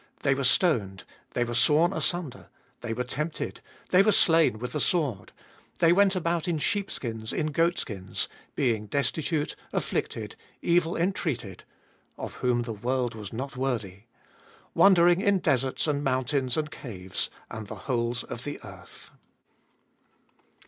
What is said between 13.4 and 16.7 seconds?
worthy), wandering in deserts and moun tains